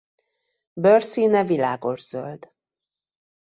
Bőrszíne 0.73 1.43
világoszöld. 1.45 2.51